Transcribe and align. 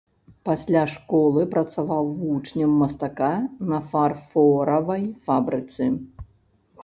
Пасля 0.47 0.83
школы 0.93 1.41
працаваў 1.55 2.07
вучнем 2.21 2.71
мастака 2.83 3.29
на 3.73 3.79
фарфоравай 3.91 5.03
фабрыцы. 5.27 5.83